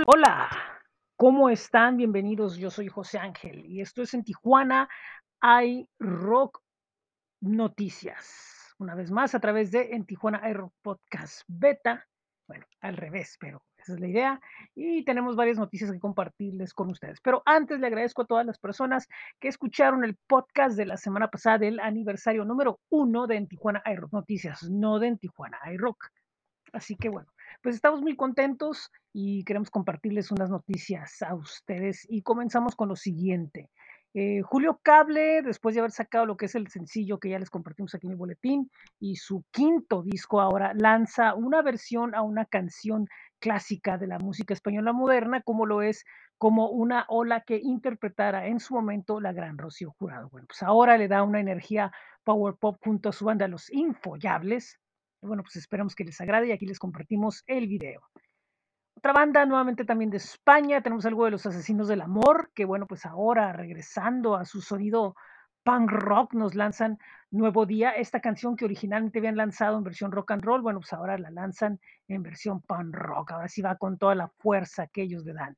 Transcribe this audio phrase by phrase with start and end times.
[0.00, 0.48] Hola,
[1.16, 1.96] ¿cómo están?
[1.96, 4.88] Bienvenidos, yo soy José Ángel y esto es en Tijuana
[5.40, 6.60] hay Rock
[7.40, 8.74] Noticias.
[8.78, 12.04] Una vez más a través de en Tijuana hay Rock Podcast Beta.
[12.48, 14.40] Bueno, al revés, pero esa es la idea.
[14.74, 17.20] Y tenemos varias noticias que compartirles con ustedes.
[17.20, 19.06] Pero antes le agradezco a todas las personas
[19.38, 23.82] que escucharon el podcast de la semana pasada del aniversario número uno de En Tijuana
[23.84, 26.08] hay Rock Noticias, no de En Tijuana hay Rock.
[26.72, 27.30] Así que bueno,
[27.62, 32.96] pues estamos muy contentos y queremos compartirles unas noticias a ustedes y comenzamos con lo
[32.96, 33.70] siguiente.
[34.14, 37.48] Eh, Julio Cable, después de haber sacado lo que es el sencillo que ya les
[37.48, 38.70] compartimos aquí en el boletín
[39.00, 43.06] y su quinto disco ahora, lanza una versión a una canción
[43.38, 46.04] clásica de la música española moderna, como lo es
[46.36, 50.28] como una ola que interpretara en su momento la gran Rocío Jurado.
[50.28, 51.90] Bueno, pues ahora le da una energía
[52.24, 54.78] power pop junto a su banda Los Infollables,
[55.22, 58.02] bueno, pues esperamos que les agrade y aquí les compartimos el video.
[58.94, 62.86] Otra banda nuevamente también de España, tenemos algo de los Asesinos del Amor, que bueno,
[62.86, 65.14] pues ahora regresando a su sonido
[65.64, 66.98] punk rock nos lanzan
[67.30, 70.92] Nuevo Día, esta canción que originalmente habían lanzado en versión rock and roll, bueno, pues
[70.92, 75.02] ahora la lanzan en versión punk rock, ahora sí va con toda la fuerza que
[75.02, 75.56] ellos le dan.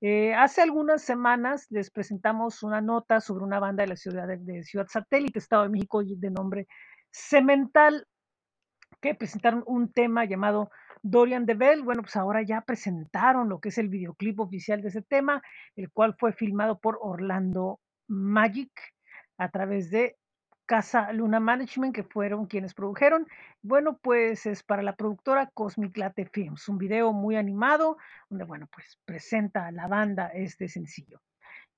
[0.00, 4.38] Eh, hace algunas semanas les presentamos una nota sobre una banda de la ciudad de,
[4.38, 6.66] de Ciudad Satélite, Estado de México, de nombre
[7.12, 8.08] Cemental,
[9.02, 10.70] que presentaron un tema llamado
[11.02, 11.82] Dorian Bell.
[11.82, 15.42] Bueno, pues ahora ya presentaron lo que es el videoclip oficial de ese tema,
[15.76, 18.70] el cual fue filmado por Orlando Magic
[19.36, 20.16] a través de
[20.66, 23.26] Casa Luna Management, que fueron quienes produjeron.
[23.60, 27.98] Bueno, pues es para la productora Cosmic Latte Films, un video muy animado,
[28.30, 31.20] donde, bueno, pues presenta a la banda este sencillo.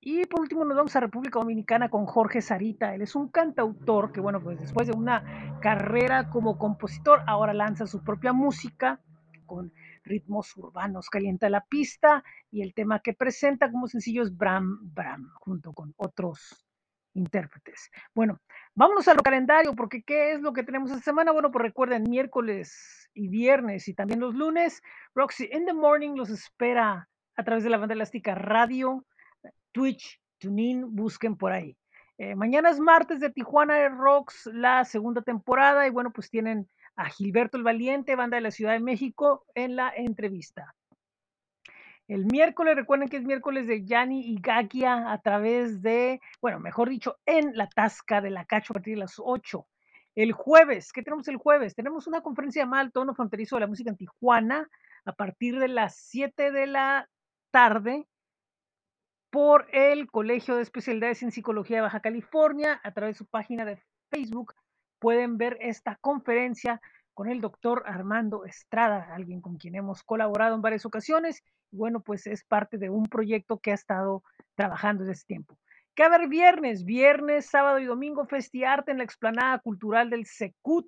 [0.06, 2.94] Y por último nos vamos a República Dominicana con Jorge Sarita.
[2.94, 7.86] Él es un cantautor que, bueno, pues después de una carrera como compositor, ahora lanza
[7.86, 9.00] su propia música
[9.47, 9.72] con
[10.05, 15.30] ritmos urbanos, calienta la pista y el tema que presenta como sencillo es Bram Bram,
[15.36, 16.66] junto con otros
[17.14, 17.91] intérpretes.
[18.14, 18.41] Bueno,
[18.75, 21.32] vámonos al calendario, porque ¿qué es lo que tenemos esta semana?
[21.32, 24.82] Bueno, pues recuerden, miércoles y viernes y también los lunes,
[25.15, 29.06] Roxy in the Morning los espera a través de la banda elástica radio
[29.74, 31.76] Twitch, TuneIn, busquen por ahí.
[32.16, 37.06] Eh, mañana es martes de Tijuana Rocks, la segunda temporada, y bueno, pues tienen a
[37.10, 40.74] Gilberto el Valiente, banda de la Ciudad de México, en la entrevista.
[42.06, 46.88] El miércoles, recuerden que es miércoles de Yanni y Gagia a través de, bueno, mejor
[46.88, 49.66] dicho, en la Tasca de la Cacho a partir de las 8.
[50.14, 51.74] El jueves, ¿qué tenemos el jueves?
[51.74, 54.68] Tenemos una conferencia llamada Tono Fronterizo de la Música en Tijuana
[55.04, 57.08] a partir de las 7 de la
[57.50, 58.06] tarde
[59.34, 62.81] por el Colegio de Especialidades en Psicología de Baja California.
[62.84, 64.55] A través de su página de Facebook
[65.00, 66.81] pueden ver esta conferencia
[67.15, 71.43] con el doctor Armando Estrada, alguien con quien hemos colaborado en varias ocasiones.
[71.72, 74.22] Bueno, pues es parte de un proyecto que ha estado
[74.55, 75.59] trabajando desde tiempo.
[75.97, 76.84] ¿Qué haber viernes?
[76.84, 80.87] Viernes, sábado y domingo, Festiarte en la explanada cultural del Secut.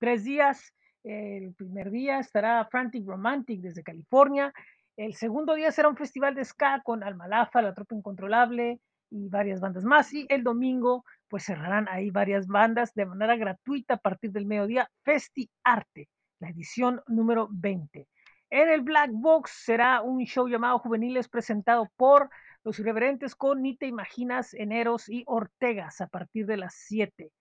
[0.00, 0.74] Tres días.
[1.04, 4.52] El primer día estará Frantic Romantic desde California.
[4.96, 8.80] El segundo día será un festival de ska con Almalafa, La Tropa Incontrolable
[9.10, 10.12] y varias bandas más.
[10.12, 14.90] Y el domingo, pues cerrarán ahí varias bandas de manera gratuita a partir del mediodía.
[15.02, 16.08] Festi Arte,
[16.40, 18.06] la edición número 20.
[18.50, 22.28] En el Black Box será un show llamado Juveniles presentado por
[22.64, 27.32] los irreverentes con Ni te imaginas, Eneros y Ortegas a partir de las 7.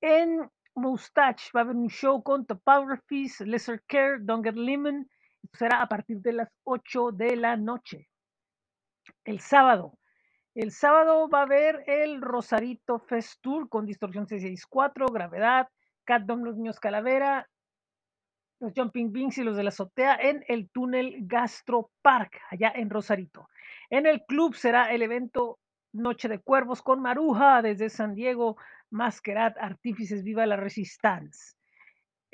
[0.00, 5.08] En Mustache va a haber un show con Topographies, Lesser Care, Don't Get Lemon,
[5.52, 8.08] será a partir de las 8 de la noche.
[9.24, 9.98] El sábado.
[10.54, 15.68] El sábado va a haber el Rosarito Fest Tour con Distorsión 664, Gravedad,
[16.04, 17.48] Cat Dom Los Niños Calavera,
[18.60, 22.88] los Jumping Beans y los de la azotea en el túnel Gastro Park, allá en
[22.88, 23.48] Rosarito.
[23.90, 25.58] En el club será el evento
[25.92, 28.56] Noche de Cuervos con Maruja desde San Diego,
[28.90, 31.56] Masquerad, Artífices Viva la Resistance.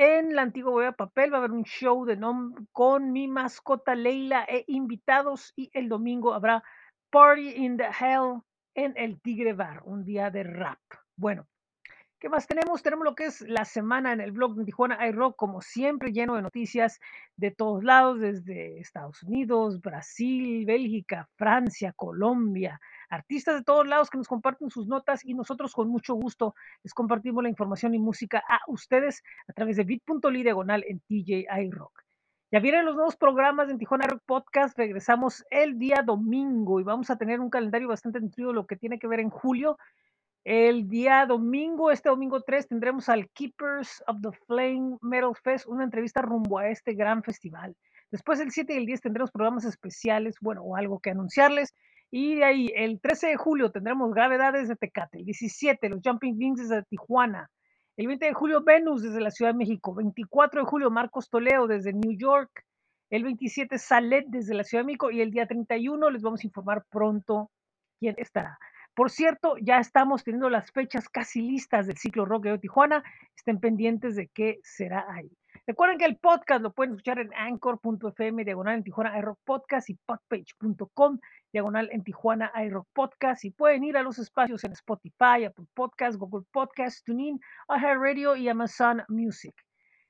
[0.03, 3.95] En la antigua Boya Papel va a haber un show de nombre con mi mascota
[3.95, 6.65] Leila e invitados y el domingo habrá
[7.11, 8.41] Party in the Hell
[8.75, 10.79] en el Tigre Bar, un día de rap.
[11.17, 11.47] Bueno,
[12.19, 12.83] ¿qué más tenemos?
[12.83, 16.35] Tenemos lo que es la semana en el blog de Tijuana iRock, como siempre, lleno
[16.35, 16.99] de noticias
[17.37, 22.81] de todos lados, desde Estados Unidos, Brasil, Bélgica, Francia, Colombia,
[23.11, 26.95] artistas de todos lados que nos comparten sus notas y nosotros con mucho gusto les
[26.95, 32.05] compartimos la información y música a ustedes a través de bit.ly diagonal en TJI Rock.
[32.53, 34.77] Ya vienen los nuevos programas en Tijuana Rock Podcast.
[34.77, 38.99] Regresamos el día domingo y vamos a tener un calendario bastante nutrido lo que tiene
[38.99, 39.79] que ver en julio.
[40.43, 45.85] El día domingo, este domingo 3, tendremos al Keepers of the Flame Metal Fest, una
[45.85, 47.77] entrevista rumbo a este gran festival.
[48.11, 51.77] Después el 7 y el 10 tendremos programas especiales, bueno, o algo que anunciarles.
[52.11, 56.37] Y de ahí, el 13 de julio tendremos Gravedades de Tecate, el 17 los Jumping
[56.37, 57.49] Wings desde Tijuana,
[57.97, 61.67] el 20 de julio Venus desde la Ciudad de México, 24 de julio Marcos Toleo
[61.69, 62.51] desde New York,
[63.11, 66.47] el 27 Salet desde la Ciudad de México y el día 31 les vamos a
[66.47, 67.51] informar pronto
[67.99, 68.59] quién estará.
[68.95, 73.05] Por cierto, ya estamos teniendo las fechas casi listas del ciclo rock de Tijuana.
[73.37, 75.31] Estén pendientes de qué será ahí.
[75.67, 79.95] Recuerden que el podcast lo pueden escuchar en anchor.fm, diagonal en Tijuana iRock Podcast y
[80.07, 81.19] podpage.com,
[81.53, 83.45] diagonal en Tijuana iRock Podcast.
[83.45, 88.49] Y pueden ir a los espacios en Spotify, Apple Podcast, Google Podcast, TuneIn, Radio y
[88.49, 89.55] Amazon Music.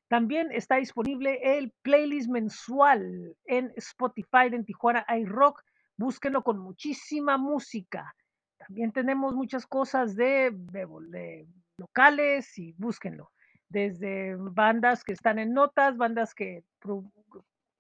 [0.09, 5.63] También está disponible el playlist mensual en Spotify de en Tijuana iRock.
[5.97, 8.15] Búsquenlo con muchísima música.
[8.57, 13.31] También tenemos muchas cosas de, de, de locales y búsquenlo
[13.71, 16.65] desde bandas que están en notas, bandas que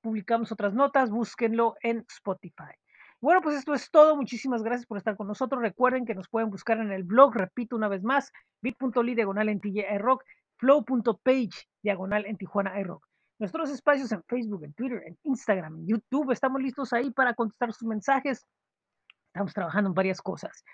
[0.00, 2.72] publicamos otras notas, búsquenlo en Spotify.
[3.20, 4.16] Bueno, pues esto es todo.
[4.16, 5.60] Muchísimas gracias por estar con nosotros.
[5.60, 8.32] Recuerden que nos pueden buscar en el blog, repito una vez más,
[8.62, 9.60] bit.ly diagonal en
[9.98, 10.24] rock,
[10.56, 13.06] flow.page diagonal en Tijuana iRock.
[13.38, 16.30] Nuestros espacios en Facebook, en Twitter, en Instagram, en YouTube.
[16.30, 18.46] Estamos listos ahí para contestar sus mensajes.
[19.28, 20.64] Estamos trabajando en varias cosas.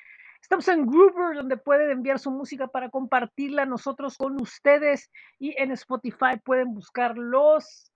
[0.47, 5.11] Estamos en Groover, donde pueden enviar su música para compartirla nosotros con ustedes.
[5.41, 7.91] Y en Spotify pueden buscar los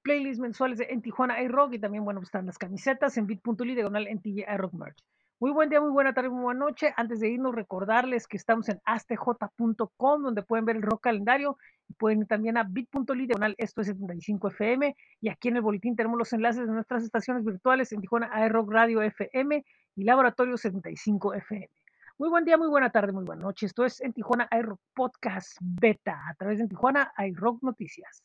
[0.00, 1.74] playlists mensuales de En Tijuana iRock.
[1.74, 4.96] Y también, bueno, están las camisetas en bit.ly diagonal en iRock Merch.
[5.40, 6.92] Muy buen día, muy buena tarde, muy buena noche.
[6.98, 11.56] Antes de irnos, recordarles que estamos en astj.com, donde pueden ver el rock calendario.
[11.88, 13.26] Y pueden ir también a bit.ly
[13.56, 14.94] esto es 75 FM.
[15.22, 18.70] Y aquí en el boletín tenemos los enlaces de nuestras estaciones virtuales en Tijuana iRock
[18.70, 19.64] Radio FM
[19.96, 21.70] y Laboratorio 75 FM.
[22.18, 23.64] Muy buen día, muy buena tarde, muy buena noche.
[23.64, 28.22] Esto es en Tijuana iRock Podcast Beta a través de Tijuana iRock Noticias.